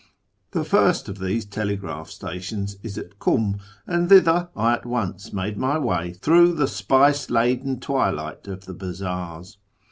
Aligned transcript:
The 0.49 0.63
first 0.63 1.07
of 1.09 1.19
these 1.19 1.45
telegraph 1.45 2.09
stations 2.09 2.75
is 2.81 2.97
at 2.97 3.19
Kum, 3.19 3.59
and 3.85 4.09
thither 4.09 4.49
I 4.55 4.73
at 4.73 4.83
once 4.83 5.31
made 5.31 5.57
my 5.57 5.77
way 5.77 6.13
through 6.13 6.53
the 6.53 6.67
spice 6.67 7.29
laden 7.29 7.79
twilight 7.79 8.47
of 8.47 8.65
the 8.65 8.73
bazaars. 8.73 9.59